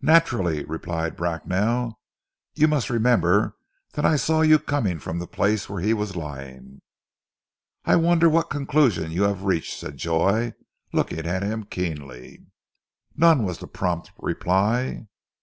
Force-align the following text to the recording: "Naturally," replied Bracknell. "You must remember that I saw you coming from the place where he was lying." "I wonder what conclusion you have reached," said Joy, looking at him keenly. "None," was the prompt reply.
"Naturally," 0.00 0.64
replied 0.64 1.14
Bracknell. 1.14 2.00
"You 2.54 2.66
must 2.68 2.88
remember 2.88 3.54
that 3.92 4.06
I 4.06 4.16
saw 4.16 4.40
you 4.40 4.58
coming 4.58 4.98
from 4.98 5.18
the 5.18 5.26
place 5.26 5.68
where 5.68 5.82
he 5.82 5.92
was 5.92 6.16
lying." 6.16 6.80
"I 7.84 7.96
wonder 7.96 8.30
what 8.30 8.48
conclusion 8.48 9.10
you 9.10 9.24
have 9.24 9.42
reached," 9.42 9.78
said 9.78 9.98
Joy, 9.98 10.54
looking 10.94 11.26
at 11.26 11.42
him 11.42 11.64
keenly. 11.64 12.46
"None," 13.14 13.44
was 13.44 13.58
the 13.58 13.66
prompt 13.66 14.10
reply. 14.16 15.06